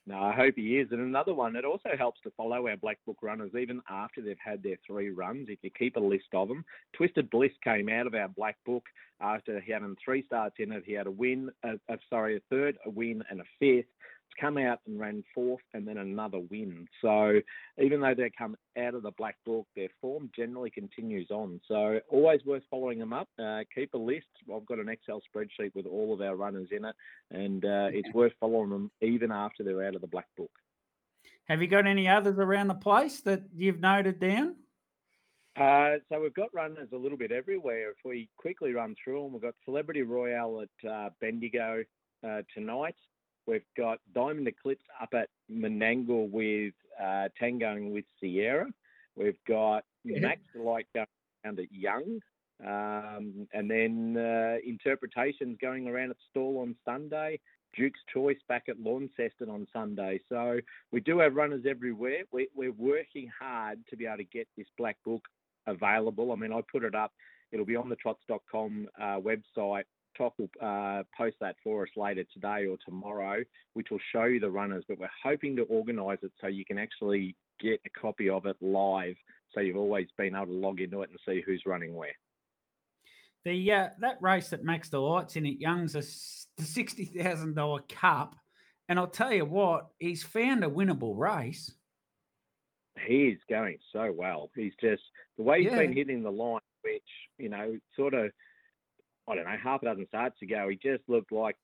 No, 0.05 0.19
I 0.19 0.33
hope 0.33 0.55
he 0.57 0.79
is. 0.79 0.89
And 0.91 0.99
another 0.99 1.33
one, 1.33 1.55
it 1.55 1.63
also 1.63 1.91
helps 1.97 2.19
to 2.21 2.31
follow 2.31 2.67
our 2.67 2.77
Black 2.77 2.97
Book 3.05 3.17
runners 3.21 3.51
even 3.57 3.81
after 3.89 4.21
they've 4.21 4.37
had 4.43 4.63
their 4.63 4.77
three 4.85 5.11
runs. 5.11 5.47
If 5.49 5.59
you 5.61 5.69
keep 5.69 5.95
a 5.95 6.01
list 6.01 6.27
of 6.33 6.49
them, 6.49 6.65
Twisted 6.93 7.29
Bliss 7.29 7.51
came 7.63 7.87
out 7.87 8.07
of 8.07 8.15
our 8.15 8.27
Black 8.27 8.57
Book 8.65 8.83
after 9.21 9.61
he 9.61 9.71
had 9.71 9.83
three 10.03 10.25
starts 10.25 10.55
in 10.59 10.73
it. 10.73 10.83
He 10.85 10.93
had 10.93 11.07
a 11.07 11.11
win, 11.11 11.51
uh, 11.63 11.73
uh, 11.89 11.97
sorry, 12.09 12.35
a 12.35 12.41
third, 12.49 12.77
a 12.85 12.89
win, 12.89 13.23
and 13.29 13.41
a 13.41 13.45
fifth 13.59 13.87
come 14.39 14.57
out 14.57 14.79
and 14.87 14.99
ran 14.99 15.23
fourth 15.33 15.61
and 15.73 15.87
then 15.87 15.97
another 15.97 16.39
win. 16.39 16.87
So 17.01 17.39
even 17.81 18.01
though 18.01 18.13
they 18.15 18.31
come 18.37 18.55
out 18.77 18.93
of 18.93 19.03
the 19.03 19.11
black 19.17 19.37
book, 19.45 19.67
their 19.75 19.89
form 20.01 20.29
generally 20.35 20.69
continues 20.69 21.29
on. 21.31 21.59
So 21.67 21.99
always 22.09 22.41
worth 22.45 22.63
following 22.69 22.99
them 22.99 23.13
up. 23.13 23.27
Uh, 23.37 23.61
keep 23.73 23.93
a 23.93 23.97
list. 23.97 24.27
I've 24.53 24.65
got 24.65 24.79
an 24.79 24.89
Excel 24.89 25.21
spreadsheet 25.21 25.73
with 25.75 25.85
all 25.85 26.13
of 26.13 26.21
our 26.21 26.35
runners 26.35 26.69
in 26.71 26.85
it, 26.85 26.95
and 27.31 27.63
uh, 27.65 27.89
it's 27.91 28.13
worth 28.13 28.33
following 28.39 28.69
them 28.69 28.91
even 29.01 29.31
after 29.31 29.63
they're 29.63 29.85
out 29.85 29.95
of 29.95 30.01
the 30.01 30.07
black 30.07 30.27
book. 30.37 30.51
Have 31.45 31.61
you 31.61 31.67
got 31.67 31.87
any 31.87 32.07
others 32.07 32.37
around 32.37 32.67
the 32.67 32.75
place 32.75 33.21
that 33.21 33.43
you've 33.55 33.79
noted 33.79 34.19
down? 34.19 34.55
Uh, 35.59 35.95
so 36.09 36.21
we've 36.21 36.33
got 36.33 36.53
runners 36.53 36.89
a 36.93 36.97
little 36.97 37.17
bit 37.17 37.31
everywhere. 37.31 37.89
If 37.91 37.97
we 38.05 38.29
quickly 38.37 38.73
run 38.73 38.95
through 39.03 39.23
them, 39.23 39.33
we've 39.33 39.41
got 39.41 39.55
Celebrity 39.65 40.03
Royale 40.03 40.63
at 40.63 40.89
uh, 40.89 41.09
Bendigo 41.19 41.83
uh, 42.27 42.41
tonight. 42.53 42.95
We've 43.47 43.65
got 43.77 43.99
Diamond 44.13 44.47
Eclipse 44.47 44.83
up 45.01 45.09
at 45.13 45.29
Menangle 45.51 46.29
with 46.29 46.73
uh, 47.01 47.29
Tangoing 47.39 47.93
with 47.93 48.05
Sierra. 48.19 48.67
We've 49.15 49.37
got 49.47 49.85
yeah. 50.03 50.19
Max 50.19 50.41
Delight 50.53 50.87
going 50.93 51.07
around 51.45 51.59
at 51.59 51.71
Young. 51.71 52.19
Um, 52.65 53.47
and 53.53 53.69
then 53.69 54.17
uh, 54.17 54.57
interpretations 54.65 55.57
going 55.61 55.87
around 55.87 56.11
at 56.11 56.17
Stawell 56.29 56.61
on 56.61 56.75
Sunday. 56.83 57.39
Duke's 57.75 57.99
Choice 58.13 58.37
back 58.49 58.63
at 58.67 58.79
Launceston 58.79 59.49
on 59.49 59.67
Sunday. 59.71 60.19
So 60.27 60.59
we 60.91 60.99
do 60.99 61.19
have 61.19 61.35
runners 61.35 61.63
everywhere. 61.67 62.23
We, 62.31 62.49
we're 62.55 62.71
working 62.71 63.29
hard 63.39 63.79
to 63.89 63.95
be 63.95 64.05
able 64.05 64.17
to 64.17 64.23
get 64.23 64.47
this 64.57 64.67
black 64.77 64.97
book 65.05 65.21
available. 65.67 66.31
I 66.31 66.35
mean, 66.35 66.51
I 66.51 66.61
put 66.71 66.83
it 66.83 66.95
up. 66.95 67.13
It'll 67.51 67.65
be 67.65 67.75
on 67.75 67.89
the 67.89 67.95
trots.com 67.95 68.87
uh, 68.99 69.19
website 69.19 69.83
Toc 70.17 70.33
will 70.37 70.49
uh, 70.61 71.03
post 71.15 71.37
that 71.41 71.55
for 71.63 71.83
us 71.83 71.89
later 71.95 72.23
today 72.33 72.65
or 72.65 72.77
tomorrow, 72.85 73.43
which 73.73 73.89
will 73.91 73.99
show 74.11 74.23
you 74.23 74.39
the 74.39 74.49
runners. 74.49 74.83
But 74.87 74.99
we're 74.99 75.09
hoping 75.23 75.55
to 75.57 75.63
organise 75.63 76.19
it 76.23 76.31
so 76.41 76.47
you 76.47 76.65
can 76.65 76.77
actually 76.77 77.35
get 77.59 77.79
a 77.85 77.89
copy 77.99 78.29
of 78.29 78.45
it 78.45 78.55
live, 78.61 79.15
so 79.53 79.59
you've 79.61 79.77
always 79.77 80.07
been 80.17 80.35
able 80.35 80.47
to 80.47 80.51
log 80.53 80.79
into 80.81 81.01
it 81.01 81.09
and 81.09 81.19
see 81.27 81.41
who's 81.45 81.63
running 81.65 81.93
where. 81.95 82.15
The 83.45 83.71
uh, 83.71 83.89
that 83.99 84.17
race 84.21 84.49
that 84.49 84.63
Max 84.63 84.89
Delight's 84.89 85.35
in 85.35 85.45
at 85.45 85.61
Young's 85.61 85.95
a 85.95 86.01
sixty 86.61 87.05
thousand 87.05 87.55
dollar 87.55 87.81
cup, 87.87 88.35
and 88.89 88.99
I'll 88.99 89.07
tell 89.07 89.31
you 89.31 89.45
what, 89.45 89.87
he's 89.99 90.23
found 90.23 90.63
a 90.63 90.69
winnable 90.69 91.17
race. 91.17 91.71
He 93.05 93.27
is 93.27 93.39
going 93.49 93.77
so 93.93 94.11
well. 94.11 94.49
He's 94.55 94.73
just 94.81 95.03
the 95.37 95.43
way 95.43 95.61
he's 95.61 95.71
Yeah. 95.71 95.77
been 95.77 95.93
hitting 95.93 96.23
the 96.23 96.31
line, 96.31 96.61
which 96.81 97.03
you 97.37 97.49
know, 97.49 97.77
sort 97.95 98.15
of, 98.15 98.31
I 99.27 99.35
don't 99.35 99.45
know, 99.45 99.57
half 99.61 99.81
a 99.81 99.85
dozen 99.85 100.07
starts 100.07 100.41
ago, 100.41 100.69
he 100.69 100.75
just 100.75 101.03
looked 101.07 101.31
like 101.31 101.55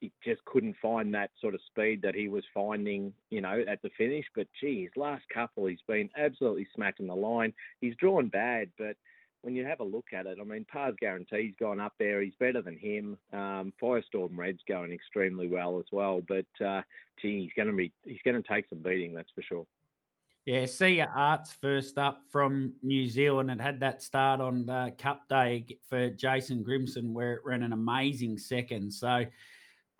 he 0.00 0.12
just 0.24 0.44
couldn't 0.46 0.76
find 0.80 1.14
that 1.14 1.30
sort 1.40 1.54
of 1.54 1.60
speed 1.66 2.00
that 2.02 2.14
he 2.14 2.28
was 2.28 2.44
finding, 2.54 3.12
you 3.28 3.40
know, 3.40 3.62
at 3.68 3.82
the 3.82 3.90
finish. 3.98 4.24
But 4.34 4.46
geez, 4.60 4.90
last 4.96 5.24
couple 5.32 5.66
he's 5.66 5.78
been 5.86 6.08
absolutely 6.16 6.66
smacking 6.74 7.06
the 7.06 7.14
line. 7.14 7.52
He's 7.80 7.94
drawn 7.96 8.28
bad, 8.28 8.70
but 8.78 8.96
when 9.42 9.54
you 9.54 9.64
have 9.64 9.80
a 9.80 9.84
look 9.84 10.06
at 10.12 10.26
it, 10.26 10.38
I 10.40 10.44
mean, 10.44 10.66
Pars 10.70 10.94
Guarantee's 11.00 11.54
gone 11.58 11.80
up 11.80 11.94
there. 11.98 12.20
He's 12.20 12.34
better 12.38 12.62
than 12.62 12.76
him. 12.76 13.16
Um, 13.32 13.72
Firestorm 13.82 14.36
Red's 14.36 14.60
going 14.68 14.92
extremely 14.92 15.48
well 15.48 15.78
as 15.78 15.86
well. 15.92 16.22
But 16.26 16.64
uh, 16.64 16.82
gee, 17.20 17.42
he's 17.42 17.52
going 17.56 17.68
to 17.68 17.76
be 17.76 17.92
he's 18.04 18.20
going 18.24 18.40
to 18.40 18.48
take 18.48 18.68
some 18.68 18.80
beating, 18.82 19.14
that's 19.14 19.30
for 19.34 19.42
sure. 19.42 19.66
Yeah, 20.50 20.66
your 20.88 21.06
arts 21.06 21.52
first 21.52 21.96
up 21.96 22.22
from 22.28 22.72
New 22.82 23.08
Zealand. 23.08 23.52
It 23.52 23.60
had 23.60 23.78
that 23.78 24.02
start 24.02 24.40
on 24.40 24.68
uh, 24.68 24.90
Cup 24.98 25.28
Day 25.28 25.78
for 25.88 26.10
Jason 26.10 26.64
Grimson, 26.64 27.12
where 27.12 27.34
it 27.34 27.42
ran 27.44 27.62
an 27.62 27.72
amazing 27.72 28.36
second. 28.36 28.92
So 28.92 29.26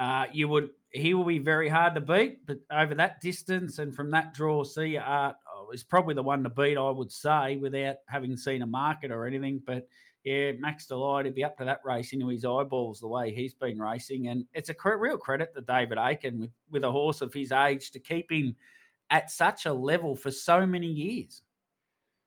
uh, 0.01 0.25
you 0.33 0.49
would 0.49 0.71
he 0.91 1.15
will 1.15 1.23
be 1.23 1.39
very 1.39 1.69
hard 1.69 1.95
to 1.95 2.01
beat, 2.01 2.45
but 2.47 2.59
over 2.69 2.97
that 2.97 3.21
distance 3.21 3.79
and 3.79 3.95
from 3.95 4.11
that 4.11 4.35
draw, 4.35 4.65
your 4.77 5.03
art 5.03 5.37
oh, 5.55 5.71
is 5.71 5.85
probably 5.85 6.17
the 6.17 6.23
one 6.25 6.43
to 6.43 6.51
beat, 6.51 6.77
I 6.77 6.91
would 6.91 7.13
say, 7.13 7.57
without 7.57 7.99
having 8.09 8.37
seen 8.37 8.63
a 8.63 8.67
market 8.67 9.13
or 9.13 9.29
anything. 9.29 9.63
But 9.65 9.87
yeah, 10.25 10.51
Max 10.59 10.85
Delight, 10.89 11.27
he'd 11.27 11.37
be 11.37 11.45
up 11.45 11.59
to 11.59 11.65
that 11.65 11.83
race 11.85 12.13
into 12.13 12.27
his 12.27 12.45
eyeballs 12.45 12.99
the 12.99 13.07
way 13.07 13.33
he's 13.33 13.55
been 13.55 13.79
racing, 13.79 14.27
and 14.27 14.45
it's 14.53 14.69
a 14.69 14.97
real 14.97 15.17
credit 15.17 15.55
to 15.55 15.61
David 15.61 15.99
Aiken 15.99 16.41
with 16.41 16.51
with 16.73 16.83
a 16.83 16.91
horse 16.91 17.21
of 17.21 17.33
his 17.33 17.53
age 17.53 17.93
to 17.93 18.01
keep 18.01 18.33
him 18.33 18.57
at 19.11 19.31
such 19.31 19.67
a 19.67 19.73
level 19.73 20.17
for 20.17 20.31
so 20.31 20.67
many 20.67 20.87
years. 20.87 21.43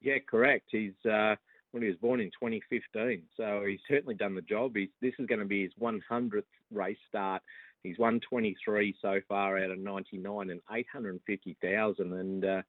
Yeah, 0.02 0.18
correct. 0.30 0.68
He's 0.72 0.94
uh, 1.10 1.36
when 1.72 1.82
he 1.82 1.90
was 1.90 1.98
born 1.98 2.20
in 2.20 2.28
2015, 2.28 3.24
so 3.36 3.64
he's 3.68 3.80
certainly 3.88 4.16
done 4.16 4.36
the 4.36 4.42
job. 4.42 4.76
He's 4.76 4.90
this 5.02 5.14
is 5.18 5.26
going 5.26 5.40
to 5.40 5.46
be 5.46 5.64
his 5.64 5.74
100th 5.82 6.44
race 6.72 6.98
start. 7.08 7.42
He's 7.84 7.98
won 7.98 8.20
23 8.30 8.96
so 9.02 9.20
far 9.28 9.58
out 9.58 9.72
of 9.72 9.78
99 9.78 10.50
and 10.50 10.62
850,000, 10.72 12.14
and 12.14 12.46
uh, 12.46 12.62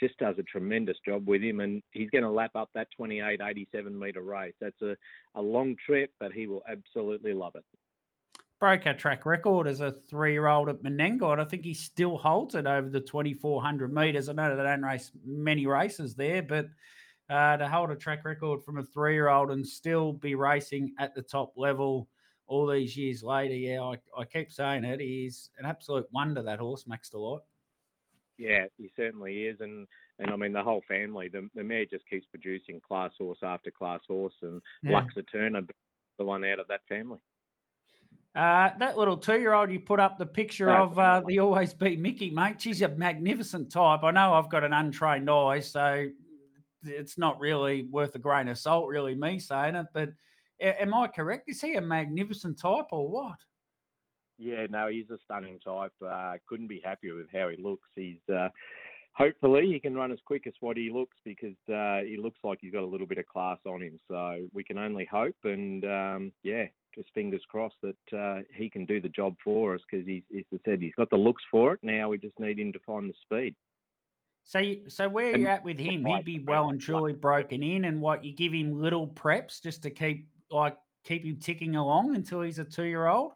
just 0.00 0.16
does 0.18 0.36
a 0.38 0.42
tremendous 0.42 0.96
job 1.04 1.26
with 1.26 1.42
him. 1.42 1.60
And 1.60 1.82
he's 1.90 2.10
going 2.10 2.24
to 2.24 2.30
lap 2.30 2.52
up 2.54 2.70
that 2.74 2.88
28, 2.96 3.40
87 3.42 3.98
metre 3.98 4.22
race. 4.22 4.54
That's 4.60 4.80
a, 4.80 4.96
a 5.34 5.42
long 5.42 5.76
trip, 5.84 6.10
but 6.18 6.32
he 6.32 6.46
will 6.46 6.62
absolutely 6.70 7.34
love 7.34 7.54
it. 7.54 7.64
Broke 8.62 8.86
our 8.86 8.94
track 8.94 9.26
record 9.26 9.66
as 9.66 9.80
a 9.80 9.90
three 9.90 10.34
year 10.34 10.46
old 10.46 10.68
at 10.68 10.84
Menangle, 10.84 11.32
and 11.32 11.40
I 11.40 11.44
think 11.44 11.64
he 11.64 11.74
still 11.74 12.16
holds 12.16 12.54
it 12.54 12.64
over 12.64 12.88
the 12.88 13.00
2,400 13.00 13.92
metres. 13.92 14.28
I 14.28 14.34
know 14.34 14.54
they 14.54 14.62
don't 14.62 14.82
race 14.82 15.10
many 15.24 15.66
races 15.66 16.14
there, 16.14 16.44
but 16.44 16.66
uh, 17.28 17.56
to 17.56 17.68
hold 17.68 17.90
a 17.90 17.96
track 17.96 18.24
record 18.24 18.62
from 18.62 18.78
a 18.78 18.84
three 18.84 19.14
year 19.14 19.28
old 19.28 19.50
and 19.50 19.66
still 19.66 20.12
be 20.12 20.36
racing 20.36 20.94
at 21.00 21.12
the 21.12 21.22
top 21.22 21.54
level 21.56 22.08
all 22.46 22.68
these 22.68 22.96
years 22.96 23.24
later, 23.24 23.52
yeah, 23.52 23.82
I, 23.82 23.96
I 24.16 24.24
keep 24.26 24.52
saying 24.52 24.84
it. 24.84 25.00
He's 25.00 25.50
an 25.58 25.66
absolute 25.66 26.06
wonder, 26.12 26.40
that 26.44 26.60
horse, 26.60 26.86
Max 26.86 27.08
Delight. 27.08 27.40
Yeah, 28.38 28.66
he 28.78 28.92
certainly 28.94 29.46
is, 29.46 29.60
and 29.60 29.88
and 30.20 30.30
I 30.30 30.36
mean 30.36 30.52
the 30.52 30.62
whole 30.62 30.84
family. 30.86 31.28
The 31.28 31.48
the 31.56 31.64
mare 31.64 31.86
just 31.86 32.08
keeps 32.08 32.26
producing 32.26 32.80
class 32.80 33.10
horse 33.18 33.40
after 33.42 33.72
class 33.72 34.02
horse, 34.06 34.36
and 34.40 34.62
Yeah. 34.84 35.00
Luxa 35.00 35.24
Turner, 35.24 35.62
the 36.16 36.24
one 36.24 36.44
out 36.44 36.60
of 36.60 36.68
that 36.68 36.86
family. 36.88 37.18
Uh, 38.34 38.70
that 38.78 38.96
little 38.96 39.16
two-year-old 39.16 39.70
you 39.70 39.78
put 39.78 40.00
up 40.00 40.16
the 40.16 40.24
picture 40.24 40.70
of 40.70 40.98
uh, 40.98 41.20
the 41.26 41.38
always 41.38 41.74
be 41.74 41.96
Mickey, 41.96 42.30
mate. 42.30 42.60
She's 42.60 42.80
a 42.80 42.88
magnificent 42.88 43.70
type. 43.70 44.04
I 44.04 44.10
know 44.10 44.32
I've 44.32 44.48
got 44.48 44.64
an 44.64 44.72
untrained 44.72 45.28
eye, 45.28 45.60
so 45.60 46.06
it's 46.82 47.18
not 47.18 47.38
really 47.38 47.82
worth 47.82 48.14
a 48.14 48.18
grain 48.18 48.48
of 48.48 48.56
salt, 48.56 48.88
really, 48.88 49.14
me 49.14 49.38
saying 49.38 49.74
it. 49.74 49.86
But 49.92 50.10
am 50.60 50.94
I 50.94 51.08
correct? 51.08 51.50
Is 51.50 51.60
he 51.60 51.74
a 51.74 51.82
magnificent 51.82 52.58
type 52.58 52.86
or 52.90 53.06
what? 53.08 53.36
Yeah, 54.38 54.66
no, 54.70 54.88
he's 54.88 55.10
a 55.10 55.18
stunning 55.24 55.58
type. 55.60 55.92
Uh, 56.04 56.34
couldn't 56.48 56.68
be 56.68 56.80
happier 56.82 57.14
with 57.14 57.26
how 57.32 57.50
he 57.50 57.62
looks. 57.62 57.88
He's 57.94 58.18
uh, 58.34 58.48
hopefully 59.12 59.70
he 59.70 59.78
can 59.78 59.94
run 59.94 60.10
as 60.10 60.18
quick 60.24 60.46
as 60.46 60.54
what 60.60 60.78
he 60.78 60.90
looks 60.90 61.18
because 61.24 61.56
uh, 61.72 61.98
he 61.98 62.16
looks 62.20 62.38
like 62.42 62.58
he's 62.62 62.72
got 62.72 62.82
a 62.82 62.86
little 62.86 63.06
bit 63.06 63.18
of 63.18 63.26
class 63.26 63.58
on 63.66 63.82
him. 63.82 64.00
So 64.08 64.38
we 64.54 64.64
can 64.64 64.78
only 64.78 65.04
hope, 65.04 65.36
and 65.44 65.84
um, 65.84 66.32
yeah, 66.42 66.64
just 66.94 67.08
fingers 67.14 67.42
crossed 67.48 67.76
that 67.82 68.18
uh, 68.18 68.42
he 68.54 68.68
can 68.70 68.86
do 68.86 69.00
the 69.00 69.08
job 69.08 69.34
for 69.42 69.74
us 69.74 69.80
because 69.90 70.06
he's, 70.06 70.22
as 70.36 70.44
I 70.52 70.58
said, 70.64 70.82
he's 70.82 70.94
got 70.96 71.10
the 71.10 71.16
looks 71.16 71.42
for 71.50 71.74
it. 71.74 71.80
Now 71.82 72.08
we 72.08 72.18
just 72.18 72.38
need 72.38 72.58
him 72.58 72.72
to 72.72 72.78
find 72.80 73.08
the 73.08 73.14
speed. 73.22 73.54
So, 74.44 74.58
you, 74.58 74.88
so 74.88 75.08
where 75.08 75.32
And 75.32 75.42
you 75.42 75.48
at 75.48 75.64
with 75.64 75.78
him? 75.78 76.04
He'd 76.04 76.24
be 76.24 76.40
well 76.40 76.68
and 76.70 76.80
truly 76.80 77.12
broken 77.12 77.62
in, 77.62 77.84
and 77.84 78.00
what 78.00 78.24
you 78.24 78.34
give 78.34 78.52
him 78.52 78.80
little 78.80 79.06
preps 79.06 79.62
just 79.62 79.82
to 79.84 79.90
keep 79.90 80.26
like 80.50 80.76
keep 81.04 81.24
him 81.24 81.36
ticking 81.36 81.76
along 81.76 82.14
until 82.14 82.42
he's 82.42 82.58
a 82.58 82.64
two-year-old. 82.64 83.32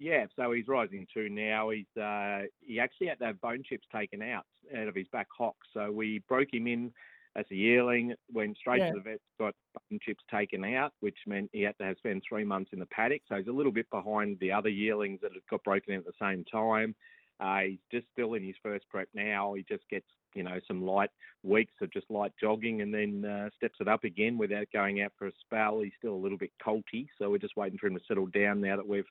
Yeah, 0.00 0.26
so 0.36 0.52
he's 0.52 0.66
rising 0.66 1.06
two 1.14 1.28
now. 1.28 1.70
He's 1.70 1.96
uh, 1.96 2.42
he 2.60 2.80
actually 2.80 3.06
had 3.06 3.20
to 3.20 3.26
have 3.26 3.40
bone 3.40 3.62
chips 3.62 3.86
taken 3.94 4.20
out 4.20 4.44
out 4.76 4.88
of 4.88 4.94
his 4.94 5.06
back 5.08 5.28
hock. 5.36 5.56
So 5.72 5.90
we 5.92 6.22
broke 6.28 6.52
him 6.52 6.66
in 6.66 6.92
as 7.36 7.44
a 7.50 7.54
yearling, 7.54 8.14
went 8.32 8.56
straight 8.56 8.78
Yeah. 8.80 8.90
to 8.90 8.94
the 8.96 9.00
vet, 9.00 9.20
got 9.38 9.54
bone 9.90 9.98
chips 10.00 10.22
taken 10.30 10.64
out, 10.64 10.92
which 11.00 11.18
meant 11.26 11.50
he 11.52 11.62
had 11.62 11.76
to 11.78 11.84
have 11.84 11.98
spent 11.98 12.22
three 12.28 12.44
months 12.44 12.72
in 12.72 12.78
the 12.78 12.86
paddock. 12.86 13.22
So 13.28 13.36
he's 13.36 13.48
a 13.48 13.52
little 13.52 13.72
bit 13.72 13.88
behind 13.90 14.38
the 14.38 14.52
other 14.52 14.68
yearlings 14.68 15.20
that 15.22 15.32
had 15.32 15.46
got 15.50 15.64
broken 15.64 15.94
in 15.94 16.00
at 16.00 16.06
the 16.06 16.12
same 16.20 16.44
time. 16.44 16.94
Uh, 17.40 17.60
he's 17.62 17.78
just 17.90 18.06
still 18.12 18.34
in 18.34 18.44
his 18.44 18.54
first 18.62 18.88
prep 18.88 19.08
now. 19.12 19.54
He 19.54 19.64
just 19.64 19.88
gets 19.90 20.06
you 20.34 20.42
know 20.44 20.60
some 20.66 20.82
light 20.84 21.10
weeks 21.42 21.74
of 21.80 21.92
just 21.92 22.10
light 22.10 22.32
jogging 22.40 22.80
and 22.82 22.92
then 22.94 23.24
uh, 23.24 23.50
steps 23.56 23.78
it 23.80 23.88
up 23.88 24.04
again 24.04 24.38
without 24.38 24.66
going 24.72 25.02
out 25.02 25.12
for 25.18 25.26
a 25.26 25.32
spell. 25.40 25.80
He's 25.80 25.92
still 25.98 26.14
a 26.14 26.16
little 26.24 26.38
bit 26.38 26.52
colty, 26.64 27.08
so 27.18 27.30
we're 27.30 27.38
just 27.38 27.56
waiting 27.56 27.78
for 27.78 27.88
him 27.88 27.94
to 27.98 28.04
settle 28.06 28.26
down 28.26 28.60
now 28.60 28.76
that 28.76 28.86
we've 28.86 29.04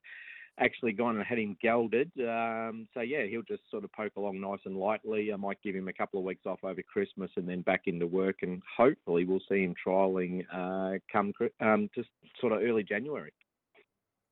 actually 0.60 0.92
gone 0.92 1.16
and 1.16 1.26
had 1.26 1.40
him 1.40 1.58
gelded. 1.62 2.12
Um, 2.20 2.88
so 2.94 3.02
yeah, 3.02 3.24
he'll 3.24 3.42
just 3.44 3.64
sort 3.72 3.84
of 3.84 3.92
poke 3.92 4.16
along 4.18 4.40
nice 4.40 4.60
and 4.66 4.78
lightly. 4.78 5.32
I 5.34 5.36
might 5.36 5.62
give 5.64 5.76
him 5.76 5.88
a 5.88 5.94
couple 5.94 6.20
of 6.20 6.26
weeks 6.26 6.46
off 6.46 6.64
over 6.64 6.82
Christmas 6.82 7.32
and 7.36 7.48
then 7.48 7.62
back 7.62 7.84
into 7.86 8.08
work, 8.08 8.38
and 8.42 8.62
hopefully 8.78 9.26
we'll 9.26 9.42
see 9.50 9.64
him 9.64 9.76
trialing 9.86 10.46
uh, 10.54 11.00
come 11.12 11.34
um, 11.60 11.90
just 11.96 12.10
sort 12.40 12.54
of 12.54 12.62
early 12.62 12.84
January. 12.84 13.32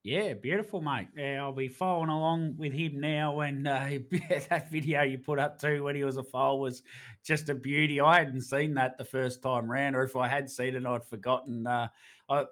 Yeah, 0.04 0.34
beautiful, 0.34 0.82
mate. 0.82 1.10
Yeah, 1.16 1.44
I'll 1.44 1.54
be 1.54 1.68
following 1.68 2.10
along 2.10 2.56
with 2.58 2.74
him 2.74 3.00
now. 3.00 3.42
And 3.42 3.68
uh, 3.68 3.88
that 4.50 4.72
video 4.72 5.04
you 5.04 5.20
put 5.20 5.38
up 5.38 5.60
too 5.62 5.84
when 5.84 5.96
he 5.96 6.04
was 6.04 6.18
a 6.18 6.24
foal 6.24 6.60
was 6.60 6.82
just 7.24 7.50
a 7.50 7.56
beauty. 7.56 8.02
I 8.02 8.18
hadn't 8.18 8.42
seen 8.42 8.74
that 8.76 8.98
the 8.98 9.06
first 9.06 9.44
time 9.44 9.72
round, 9.72 9.96
or 9.96 10.02
if 10.02 10.16
I 10.16 10.28
had 10.28 10.50
seen 10.50 10.76
it, 10.76 10.86
I'd 10.86 11.06
forgotten. 11.06 11.68
Uh, 11.68 11.90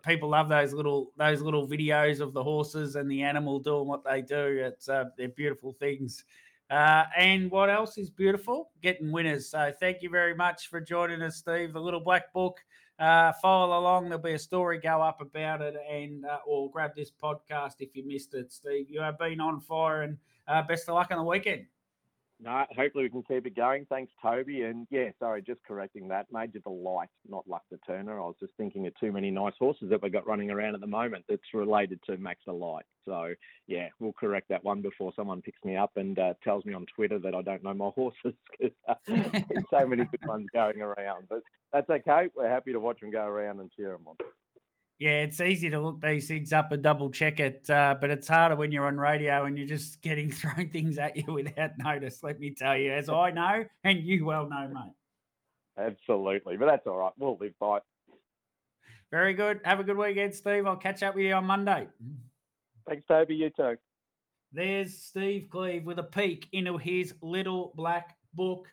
People 0.03 0.29
love 0.29 0.49
those 0.49 0.73
little 0.73 1.11
those 1.17 1.41
little 1.41 1.67
videos 1.67 2.19
of 2.19 2.33
the 2.33 2.43
horses 2.43 2.95
and 2.95 3.09
the 3.09 3.21
animal 3.21 3.59
doing 3.59 3.87
what 3.87 4.03
they 4.03 4.21
do. 4.21 4.61
It's 4.63 4.89
uh, 4.89 5.05
they're 5.17 5.29
beautiful 5.29 5.73
things. 5.73 6.23
Uh, 6.69 7.05
and 7.17 7.49
what 7.49 7.69
else 7.69 7.97
is 7.97 8.09
beautiful? 8.09 8.69
Getting 8.83 9.11
winners. 9.11 9.49
So 9.49 9.71
thank 9.79 10.03
you 10.03 10.09
very 10.09 10.35
much 10.35 10.69
for 10.69 10.79
joining 10.79 11.21
us, 11.21 11.37
Steve. 11.37 11.73
The 11.73 11.81
Little 11.81 11.99
Black 11.99 12.31
Book 12.31 12.59
uh, 12.99 13.33
follow 13.41 13.79
along. 13.79 14.09
There'll 14.09 14.23
be 14.23 14.33
a 14.33 14.39
story 14.39 14.79
go 14.79 15.01
up 15.01 15.21
about 15.21 15.61
it, 15.61 15.75
and 15.89 16.25
uh, 16.25 16.37
or 16.45 16.69
grab 16.69 16.91
this 16.95 17.11
podcast 17.11 17.75
if 17.79 17.95
you 17.95 18.05
missed 18.05 18.33
it. 18.35 18.51
Steve, 18.51 18.87
you 18.89 19.01
have 19.01 19.17
been 19.17 19.39
on 19.39 19.59
fire, 19.61 20.03
and 20.03 20.17
uh, 20.47 20.61
best 20.61 20.87
of 20.89 20.95
luck 20.95 21.09
on 21.11 21.17
the 21.17 21.23
weekend. 21.23 21.65
No, 22.41 22.63
hopefully 22.73 23.03
we 23.03 23.09
can 23.09 23.23
keep 23.23 23.45
it 23.45 23.55
going. 23.55 23.85
Thanks, 23.89 24.13
Toby. 24.21 24.61
And 24.61 24.87
yeah, 24.89 25.09
sorry, 25.19 25.41
just 25.41 25.59
correcting 25.67 26.07
that. 26.07 26.27
Major 26.31 26.59
Delight, 26.59 27.09
not 27.27 27.45
Luck 27.49 27.63
the 27.69 27.77
Turner. 27.85 28.17
I 28.17 28.25
was 28.25 28.37
just 28.39 28.53
thinking 28.55 28.87
of 28.87 28.97
too 28.97 29.11
many 29.11 29.29
nice 29.29 29.55
horses 29.59 29.89
that 29.89 30.01
we've 30.01 30.13
got 30.13 30.25
running 30.25 30.49
around 30.49 30.73
at 30.73 30.79
the 30.79 30.87
moment 30.87 31.25
that's 31.27 31.53
related 31.53 31.99
to 32.05 32.17
Max 32.17 32.39
Delight. 32.45 32.85
So 33.05 33.33
yeah, 33.67 33.89
we'll 33.99 34.13
correct 34.13 34.47
that 34.49 34.63
one 34.63 34.81
before 34.81 35.11
someone 35.17 35.41
picks 35.41 35.63
me 35.65 35.75
up 35.75 35.91
and 35.97 36.17
uh, 36.17 36.33
tells 36.41 36.63
me 36.63 36.73
on 36.73 36.85
Twitter 36.95 37.19
that 37.19 37.35
I 37.35 37.41
don't 37.41 37.63
know 37.63 37.73
my 37.73 37.89
horses 37.95 38.33
because 38.51 38.75
uh, 38.87 38.93
there's 39.05 39.65
so 39.69 39.85
many 39.85 40.05
good 40.05 40.25
ones 40.25 40.47
going 40.53 40.81
around. 40.81 41.25
But 41.29 41.41
that's 41.73 41.89
okay. 41.89 42.29
We're 42.35 42.49
happy 42.49 42.71
to 42.71 42.79
watch 42.79 43.01
them 43.01 43.11
go 43.11 43.25
around 43.25 43.59
and 43.59 43.69
cheer 43.75 43.91
them 43.91 44.07
on. 44.07 44.15
Yeah, 44.99 45.21
it's 45.21 45.39
easy 45.39 45.69
to 45.69 45.79
look 45.79 46.01
these 46.01 46.27
things 46.27 46.51
up 46.51 46.73
and 46.73 46.83
double 46.83 47.09
check 47.09 47.39
it, 47.39 47.69
uh, 47.69 47.95
but 48.01 48.09
it's 48.09 48.27
harder 48.27 48.57
when 48.57 48.73
you're 48.73 48.85
on 48.85 48.97
radio 48.97 49.45
and 49.45 49.57
you're 49.57 49.65
just 49.65 50.01
getting 50.01 50.29
thrown 50.31 50.69
things 50.69 50.97
at 50.97 51.15
you 51.15 51.33
without 51.33 51.77
notice. 51.77 52.21
Let 52.21 52.39
me 52.39 52.53
tell 52.53 52.77
you, 52.77 52.91
as 52.91 53.07
I 53.07 53.31
know, 53.31 53.63
and 53.85 54.03
you 54.03 54.25
well 54.25 54.49
know, 54.49 54.67
mate. 54.67 54.93
Absolutely. 55.77 56.57
But 56.57 56.65
that's 56.65 56.85
all 56.85 56.97
right. 56.97 57.13
We'll 57.17 57.37
live 57.39 57.53
by 57.59 57.77
it. 57.77 57.83
Very 59.11 59.33
good. 59.33 59.61
Have 59.63 59.79
a 59.79 59.83
good 59.83 59.97
weekend, 59.97 60.35
Steve. 60.35 60.67
I'll 60.67 60.75
catch 60.75 61.01
up 61.01 61.15
with 61.15 61.23
you 61.23 61.33
on 61.33 61.45
Monday. 61.45 61.87
Thanks, 62.87 63.05
Toby. 63.07 63.35
You 63.35 63.49
too. 63.49 63.77
There's 64.51 64.97
Steve 64.97 65.47
Cleave 65.49 65.85
with 65.85 65.99
a 65.99 66.03
peek 66.03 66.47
into 66.51 66.77
his 66.77 67.13
little 67.21 67.71
black 67.75 68.17
book. 68.33 68.67